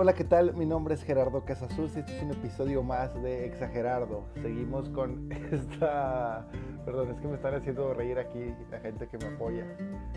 [0.00, 0.54] Hola, ¿qué tal?
[0.54, 4.22] Mi nombre es Gerardo Casasus y este es un episodio más de Exagerardo.
[4.40, 6.46] Seguimos con esta...
[6.84, 9.64] Perdón, es que me están haciendo reír aquí la gente que me apoya,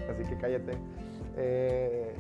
[0.07, 0.74] así que cállate.
[1.35, 2.13] Eh,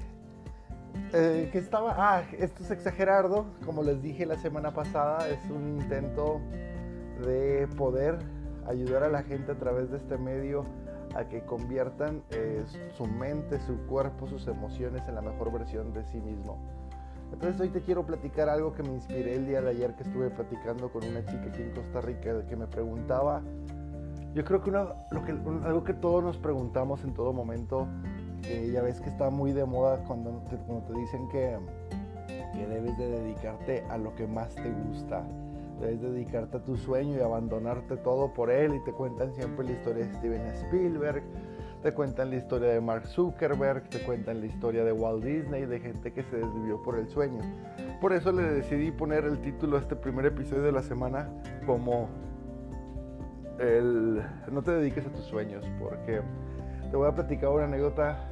[1.13, 1.93] eh, que estaba...
[1.95, 6.41] Ah, esto es Exagerardo, como les dije la semana pasada, es un intento
[7.23, 8.17] de poder
[8.65, 10.65] ayudar a la gente a través de este medio
[11.13, 12.63] a que conviertan eh,
[12.97, 16.80] su mente, su cuerpo, sus emociones en la mejor versión de sí mismo.
[17.31, 20.29] Entonces hoy te quiero platicar algo que me inspiré el día de ayer que estuve
[20.29, 23.41] platicando con una chica aquí en Costa Rica que me preguntaba,
[24.33, 25.31] yo creo que, que
[25.65, 27.87] algo que todos nos preguntamos en todo momento,
[28.71, 31.57] ya ves que está muy de moda cuando te, cuando te dicen que,
[32.53, 35.23] que debes de dedicarte a lo que más te gusta,
[35.81, 39.71] debes dedicarte a tu sueño y abandonarte todo por él y te cuentan siempre la
[39.71, 41.23] historia de Steven Spielberg,
[41.81, 45.79] te cuentan la historia de Mark Zuckerberg, te cuentan la historia de Walt Disney, de
[45.79, 47.41] gente que se desvivió por el sueño.
[47.99, 51.29] Por eso le decidí poner el título a este primer episodio de la semana
[51.65, 52.09] como
[53.59, 56.21] el no te dediques a tus sueños, porque
[56.89, 58.29] te voy a platicar una anécdota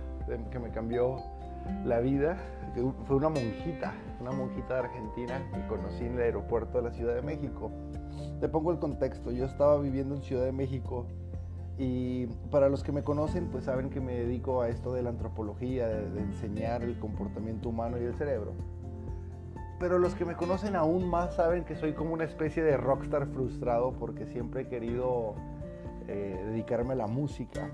[0.51, 1.17] que me cambió
[1.85, 2.37] la vida.
[3.05, 7.15] Fue una monjita, una monjita de Argentina que conocí en el aeropuerto de la Ciudad
[7.15, 7.71] de México.
[8.39, 11.07] Te pongo el contexto, yo estaba viviendo en Ciudad de México
[11.79, 15.11] y para los que me conocen, pues saben que me dedico a esto de la
[15.11, 18.51] antropología, de, enseñar el comportamiento humano y el cerebro.
[19.79, 23.27] Pero los que me conocen aún más saben que soy como una especie de rockstar
[23.27, 25.35] frustrado porque siempre he querido
[26.09, 27.69] eh, dedicarme a la música.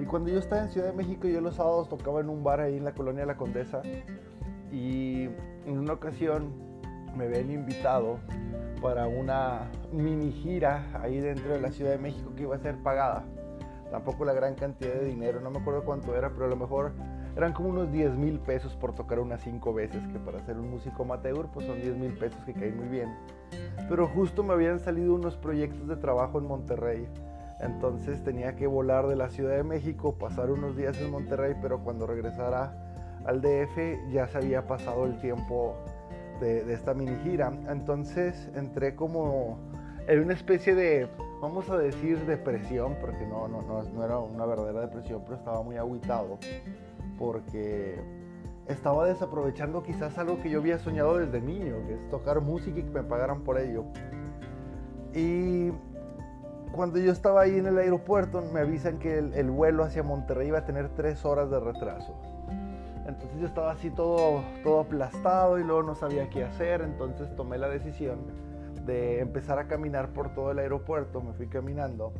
[0.00, 2.60] Y cuando yo estaba en Ciudad de México, yo los sábados tocaba en un bar
[2.60, 3.82] ahí en la colonia La Condesa.
[4.70, 5.24] Y
[5.66, 6.52] en una ocasión
[7.16, 8.20] me habían invitado
[8.80, 12.76] para una mini gira ahí dentro de la Ciudad de México que iba a ser
[12.84, 13.24] pagada
[13.90, 16.92] tampoco la gran cantidad de dinero, no me acuerdo cuánto era, pero a lo mejor
[17.36, 20.70] eran como unos 10 mil pesos por tocar unas 5 veces, que para ser un
[20.70, 23.14] músico amateur pues son 10 mil pesos que caen muy bien.
[23.88, 27.08] Pero justo me habían salido unos proyectos de trabajo en Monterrey,
[27.60, 31.80] entonces tenía que volar de la Ciudad de México, pasar unos días en Monterrey, pero
[31.80, 32.72] cuando regresara
[33.24, 35.76] al DF ya se había pasado el tiempo
[36.40, 39.58] de, de esta mini gira, entonces entré como
[40.06, 41.08] en una especie de
[41.40, 45.76] vamos a decir depresión, porque no, no, no, era una verdadera depresión, pero estaba muy
[45.76, 46.38] aguitado,
[47.18, 48.00] porque
[48.66, 52.82] estaba desaprovechando quizás algo que yo había soñado desde niño, que es tocar música y
[52.82, 53.84] que me pagaran por ello.
[55.14, 55.72] Y
[56.72, 60.48] cuando yo estaba ahí en el aeropuerto, me avisan que el, el vuelo hacia Monterrey
[60.48, 62.14] iba a tener tres horas de retraso.
[63.06, 67.56] Entonces yo estaba así todo, todo aplastado y luego no sabía qué hacer, entonces tomé
[67.56, 68.18] la decisión
[68.88, 72.12] de empezar a caminar por todo el aeropuerto, me fui caminando.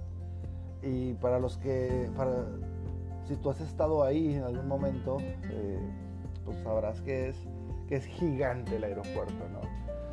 [0.83, 2.09] Y para los que,
[3.25, 5.17] si tú has estado ahí en algún momento,
[5.51, 5.81] eh,
[6.45, 7.37] pues sabrás que es,
[7.89, 9.61] que es gigante el aeropuerto, ¿no?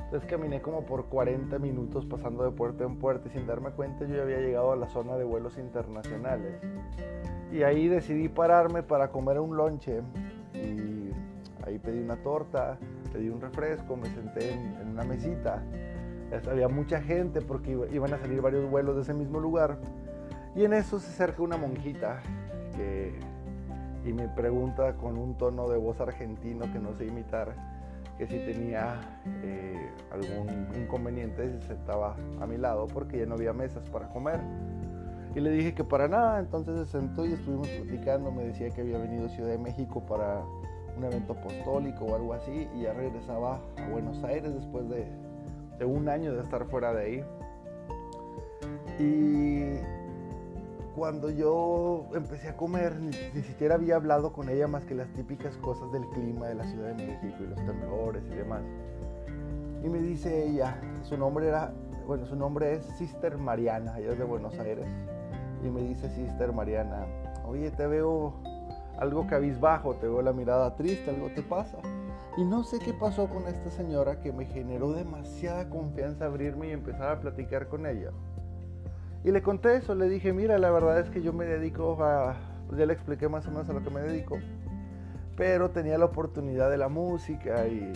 [0.05, 4.05] Entonces caminé como por 40 minutos pasando de puerta en puerta y sin darme cuenta
[4.05, 6.61] yo ya había llegado a la zona de vuelos internacionales.
[7.51, 10.01] Y ahí decidí pararme para comer un lonche
[10.53, 11.11] y
[11.65, 12.77] ahí pedí una torta,
[13.11, 15.61] pedí un refresco, me senté en una mesita
[16.49, 19.77] había mucha gente porque iban a salir varios vuelos de ese mismo lugar.
[20.55, 22.21] Y en eso se acerca una monjita
[24.05, 27.53] y me pregunta con un tono de voz argentino que no sé imitar,
[28.17, 28.99] que si tenía
[29.43, 34.07] eh, algún inconveniente si se sentaba a mi lado porque ya no había mesas para
[34.09, 34.39] comer.
[35.33, 38.81] Y le dije que para nada, entonces se sentó y estuvimos platicando, me decía que
[38.81, 40.43] había venido a Ciudad de México para
[40.95, 45.05] un evento apostólico o algo así y ya regresaba a Buenos Aires después de,
[45.77, 47.25] de un año de estar fuera de ahí.
[48.99, 49.79] Y
[50.95, 55.57] cuando yo empecé a comer, ni, siquiera había hablado con ella más que las típicas
[55.57, 58.61] cosas del clima de la Ciudad de México y los temblores y demás.
[59.83, 61.73] Y me dice ella, su nombre era,
[62.07, 64.87] bueno, su nombre es Sister Mariana, ella es de Buenos Aires.
[65.63, 67.05] Y me dice Sister Mariana,
[67.45, 68.33] oye, te veo
[68.97, 71.77] algo cabizbajo, te veo la mirada triste, algo te pasa.
[72.37, 76.71] Y no sé qué pasó con esta señora que me generó demasiada confianza abrirme y
[76.71, 78.11] empezar a platicar con ella.
[79.23, 82.35] Y le conté eso, le dije, mira, la verdad es que yo me dedico a,
[82.67, 84.37] pues ya le expliqué más o menos a lo que me dedico,
[85.37, 87.93] pero tenía la oportunidad de la música y,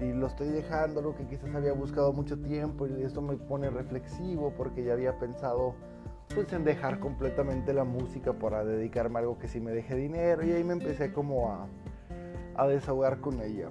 [0.00, 3.70] y lo estoy dejando, lo que quizás había buscado mucho tiempo y esto me pone
[3.70, 5.74] reflexivo porque ya había pensado
[6.32, 10.44] pues en dejar completamente la música para dedicarme a algo que sí me deje dinero
[10.44, 11.66] y ahí me empecé como a,
[12.58, 13.70] a desahogar con ella.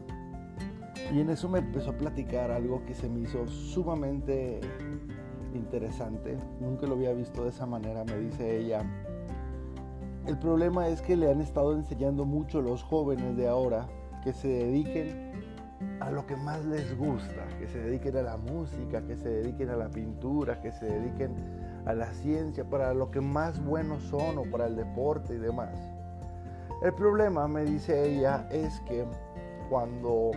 [1.13, 4.59] Y en eso me empezó a platicar algo que se me hizo sumamente
[5.53, 6.37] interesante.
[6.59, 8.83] Nunca lo había visto de esa manera, me dice ella.
[10.25, 13.87] El problema es que le han estado enseñando mucho los jóvenes de ahora
[14.23, 15.31] que se dediquen
[16.01, 19.69] a lo que más les gusta, que se dediquen a la música, que se dediquen
[19.69, 21.33] a la pintura, que se dediquen
[21.85, 25.96] a la ciencia, para lo que más buenos son o para el deporte y demás.
[26.81, 29.03] El problema, me dice ella, es que
[29.67, 30.31] cuando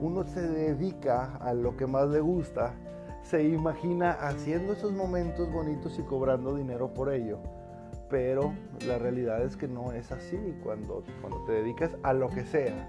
[0.00, 2.74] uno se dedica a lo que más le gusta,
[3.22, 7.38] se imagina haciendo esos momentos bonitos y cobrando dinero por ello.
[8.08, 8.52] Pero
[8.86, 12.88] la realidad es que no es así cuando, cuando te dedicas a lo que sea.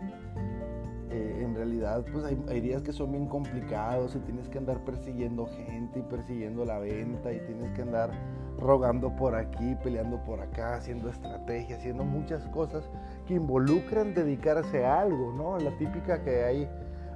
[1.09, 4.83] Eh, en realidad, pues hay, hay, días que son bien complicados y tienes que andar
[4.85, 8.11] persiguiendo gente y persiguiendo la venta y tienes que andar
[8.61, 12.87] rogando por aquí, peleando por acá, haciendo estrategias, haciendo muchas cosas
[13.27, 15.57] que involucran dedicarse a algo, ¿no?
[15.57, 16.69] La típica que hay,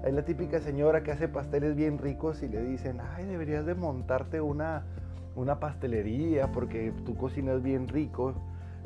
[0.03, 3.75] hay la típica señora que hace pasteles bien ricos y le dicen, ay, deberías de
[3.75, 4.85] montarte una,
[5.35, 8.33] una pastelería porque tu cocinas bien rico.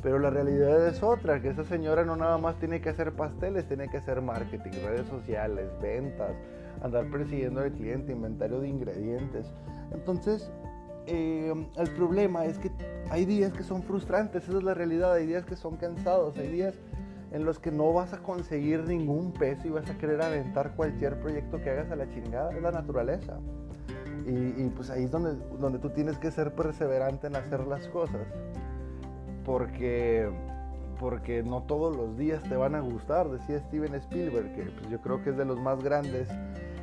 [0.02, 3.66] Pero la realidad es otra, que esa señora no nada más tiene que hacer pasteles,
[3.68, 6.34] tiene que hacer marketing, redes sociales, ventas,
[6.82, 9.52] andar persiguiendo al cliente, inventario de ingredientes.
[9.92, 10.50] Entonces,
[11.06, 12.70] eh, el problema es que
[13.10, 16.48] hay días que son frustrantes, esa es la realidad, hay días que son cansados, hay
[16.48, 16.74] días
[17.32, 21.20] en los que no vas a conseguir ningún peso y vas a querer aventar cualquier
[21.20, 23.38] proyecto que hagas a la chingada, es la naturaleza.
[24.26, 27.88] Y, y, pues ahí es donde, donde tú tienes que ser perseverante en hacer las
[27.88, 28.26] cosas.
[29.44, 30.28] Porque,
[30.98, 35.00] porque no todos los días te van a gustar, decía Steven Spielberg, que pues yo
[35.00, 36.28] creo que es de los más grandes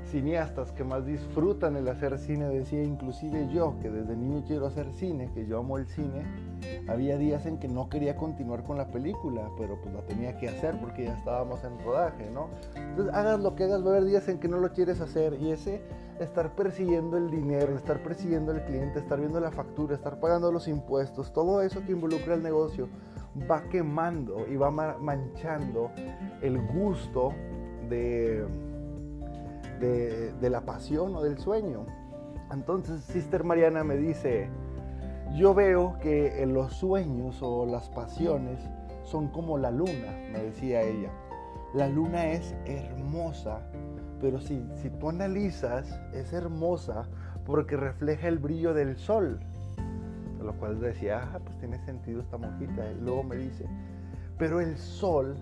[0.08, 4.92] cineastas que más disfrutan el hacer cine, decía inclusive yo, que desde niño quiero hacer
[4.94, 6.24] cine, que yo amo el cine,
[6.88, 10.50] había días en que no quería continuar con la película, pero pues la tenía que
[10.50, 12.48] hacer porque ya estábamos en rodaje, ¿no?
[12.76, 15.38] Entonces hagas lo que hagas, va a haber días en que no lo quieres hacer
[15.40, 15.82] y ese
[16.20, 20.68] estar persiguiendo el dinero, estar persiguiendo el cliente, estar viendo la factura, estar pagando los
[20.68, 22.88] impuestos, todo eso que involucra el negocio
[23.50, 25.92] va quemando y va manchando
[26.42, 27.34] el gusto
[27.90, 28.46] de
[29.80, 31.86] de, la pasión o del sueño.
[32.52, 34.50] Entonces, Sister Mariana me dice,
[35.36, 38.60] yo veo que en los sueños o las pasiones
[39.04, 41.12] son como la luna, me decía ella.
[41.74, 43.62] La luna es hermosa,
[44.22, 47.08] pero si, si tú analizas, es hermosa
[47.46, 49.40] porque refleja el brillo del sol.
[50.42, 52.92] lo cual decía, ah, pues tiene sentido esta monjita.
[52.92, 53.66] Y luego me dice,
[54.38, 55.36] pero el sol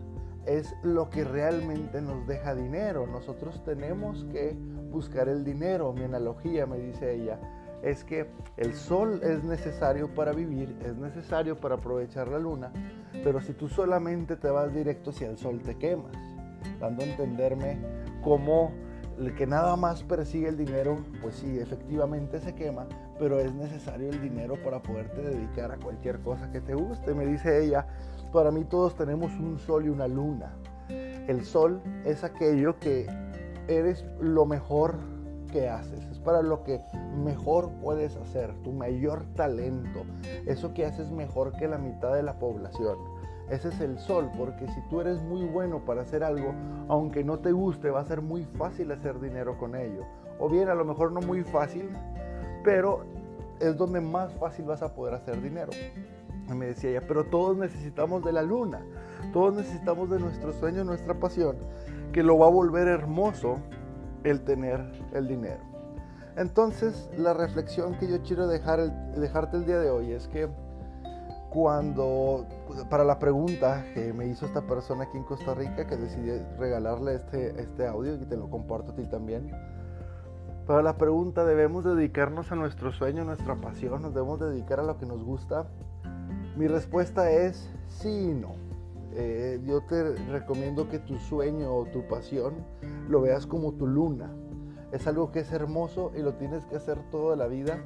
[0.45, 3.07] es lo que realmente nos deja dinero.
[3.07, 4.55] Nosotros tenemos que
[4.91, 5.93] buscar el dinero.
[5.93, 7.39] Mi analogía, me dice ella,
[7.81, 8.27] es que
[8.57, 12.71] el sol es necesario para vivir, es necesario para aprovechar la luna,
[13.23, 16.13] pero si tú solamente te vas directo hacia el sol te quemas,
[16.79, 17.77] dando a entenderme
[18.23, 18.71] cómo
[19.19, 22.87] el que nada más persigue el dinero, pues sí, efectivamente se quema,
[23.17, 27.13] pero es necesario el dinero para poderte dedicar a cualquier cosa que te guste.
[27.13, 27.87] Me dice ella,
[28.35, 30.57] para mí todos tenemos un sol y una luna.
[30.89, 33.07] El sol es aquello que
[33.69, 34.95] eres lo mejor
[35.53, 36.81] que haces, es para lo que
[37.23, 40.03] mejor puedes hacer, tu mayor talento,
[40.45, 42.97] eso que haces mejor que la mitad de la población.
[43.49, 46.53] Ese es el sol, porque si tú eres muy bueno para hacer algo,
[46.89, 50.03] aunque no te guste, va a ser muy fácil hacer dinero con ello.
[50.39, 51.89] O bien, a lo mejor no muy fácil,
[52.65, 53.05] pero
[53.61, 55.71] es donde más fácil vas a poder hacer dinero.
[56.53, 58.85] Me decía ella, pero todos necesitamos de la luna,
[59.33, 61.57] todos necesitamos de nuestro sueño, nuestra pasión,
[62.11, 63.57] que lo va a volver hermoso
[64.23, 64.79] el tener
[65.13, 65.61] el dinero.
[66.37, 70.49] Entonces, la reflexión que yo quiero dejar dejarte el día de hoy es que
[71.49, 72.45] cuando,
[72.89, 77.15] para la pregunta que me hizo esta persona aquí en Costa Rica, que decidí regalarle
[77.15, 79.49] este, este audio y te lo comparto a ti también,
[80.67, 84.01] para la pregunta, ¿debemos dedicarnos a nuestro sueño, nuestra pasión?
[84.01, 85.67] ¿Nos debemos dedicar a lo que nos gusta?
[86.55, 88.53] Mi respuesta es sí y no.
[89.13, 92.53] Eh, yo te recomiendo que tu sueño o tu pasión
[93.09, 94.31] lo veas como tu luna.
[94.93, 97.79] Es algo que es hermoso y lo tienes que hacer toda la vida.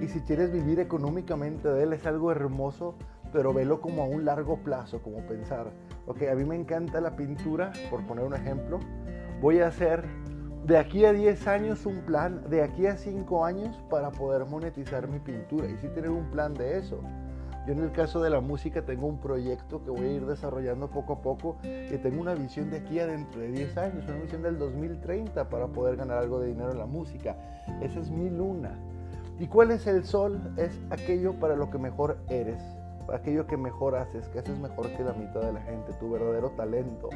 [0.00, 2.96] Y si quieres vivir económicamente de él, es algo hermoso,
[3.32, 5.70] pero velo como a un largo plazo, como pensar,
[6.06, 8.80] ok, a mí me encanta la pintura, por poner un ejemplo,
[9.40, 10.04] voy a hacer
[10.64, 15.06] de aquí a 10 años un plan, de aquí a 5 años para poder monetizar
[15.06, 15.68] mi pintura.
[15.68, 17.00] Y si tienes un plan de eso.
[17.66, 20.88] Yo en el caso de la música tengo un proyecto que voy a ir desarrollando
[20.88, 24.18] poco a poco y tengo una visión de aquí a dentro de 10 años, una
[24.18, 27.36] visión del 2030 para poder ganar algo de dinero en la música.
[27.82, 28.78] Esa es mi luna.
[29.40, 30.40] ¿Y cuál es el sol?
[30.56, 32.62] Es aquello para lo que mejor eres,
[33.12, 36.50] aquello que mejor haces, que haces mejor que la mitad de la gente, tu verdadero
[36.50, 37.10] talento.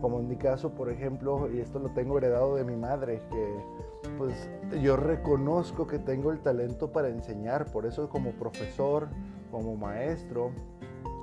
[0.00, 4.10] Como en mi caso, por ejemplo, y esto lo tengo heredado de mi madre, que
[4.18, 4.48] pues
[4.80, 9.08] yo reconozco que tengo el talento para enseñar, por eso como profesor,
[9.54, 10.50] como maestro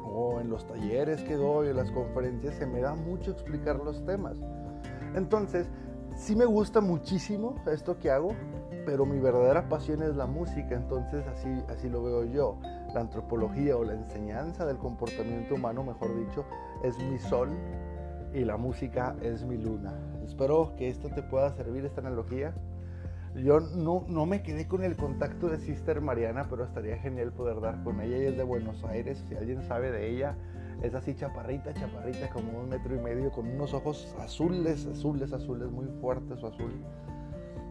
[0.06, 4.06] o en los talleres que doy, en las conferencias, se me da mucho explicar los
[4.06, 4.38] temas.
[5.16, 5.70] Entonces,
[6.16, 8.30] sí me gusta muchísimo esto que hago,
[8.86, 12.58] pero mi verdadera pasión es la música, entonces así, así lo veo yo.
[12.94, 16.46] La antropología o la enseñanza del comportamiento humano, mejor dicho,
[16.84, 17.50] es mi sol
[18.34, 19.94] y la música es mi luna.
[20.24, 22.54] Espero que esto te pueda servir, esta analogía.
[23.36, 27.62] Yo no, no me quedé con el contacto de Sister Mariana, pero estaría genial poder
[27.62, 28.18] dar con ella.
[28.18, 30.36] Ella es de Buenos Aires, si alguien sabe de ella,
[30.82, 35.72] es así chaparrita, chaparrita, como un metro y medio, con unos ojos azules, azules, azules,
[35.72, 36.74] muy fuertes su azul.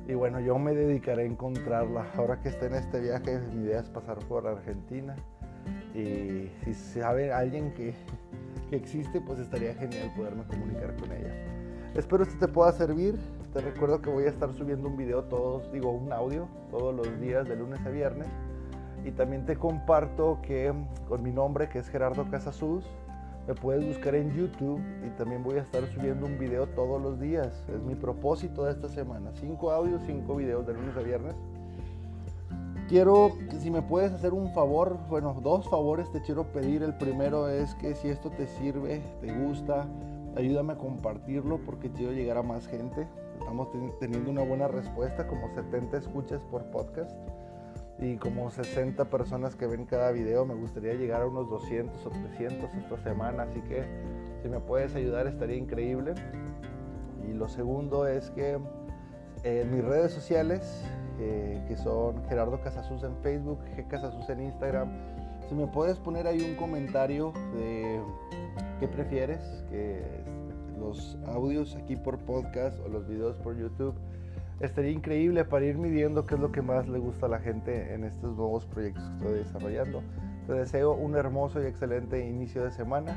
[0.08, 2.06] Y bueno, yo me dedicaré a encontrarla.
[2.16, 5.14] Ahora que esté en este viaje, mi idea es pasar por Argentina.
[5.94, 7.94] Y si sabe alguien que,
[8.70, 11.34] que existe, pues estaría genial poderme comunicar con ella.
[11.94, 13.18] Espero que te pueda servir.
[13.52, 17.20] Te recuerdo que voy a estar subiendo un video todos, digo un audio, todos los
[17.20, 18.28] días de lunes a viernes.
[19.04, 20.72] Y también te comparto que
[21.08, 22.84] con mi nombre, que es Gerardo Casasus,
[23.48, 27.18] me puedes buscar en YouTube y también voy a estar subiendo un video todos los
[27.18, 27.64] días.
[27.74, 29.32] Es mi propósito de esta semana.
[29.34, 31.34] Cinco audios, cinco videos de lunes a viernes.
[32.88, 36.84] Quiero, si me puedes hacer un favor, bueno, dos favores te quiero pedir.
[36.84, 39.88] El primero es que si esto te sirve, te gusta,
[40.36, 43.08] ayúdame a compartirlo porque quiero llegar a más gente.
[43.40, 43.68] Estamos
[43.98, 47.10] teniendo una buena respuesta, como 70 escuchas por podcast
[47.98, 50.44] y como 60 personas que ven cada video.
[50.44, 53.84] Me gustaría llegar a unos 200 o 300 esta semana, así que
[54.42, 56.14] si me puedes ayudar estaría increíble.
[57.28, 58.58] Y lo segundo es que
[59.42, 60.84] en mis redes sociales,
[61.18, 64.90] eh, que son Gerardo Casasus en Facebook, G Casasus en Instagram,
[65.48, 68.00] si me puedes poner ahí un comentario de
[68.78, 70.02] qué prefieres, que
[70.80, 73.94] los audios aquí por podcast o los videos por YouTube
[74.60, 77.94] estaría increíble para ir midiendo qué es lo que más le gusta a la gente
[77.94, 80.02] en estos nuevos proyectos que estoy desarrollando.
[80.46, 83.16] Te deseo un hermoso y excelente inicio de semana.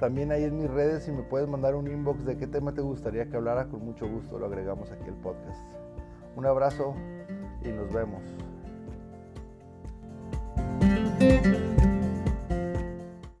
[0.00, 2.80] También ahí en mis redes, si me puedes mandar un inbox de qué tema te
[2.80, 5.60] gustaría que hablara, con mucho gusto lo agregamos aquí al podcast.
[6.36, 6.94] Un abrazo
[7.64, 8.51] y nos vemos.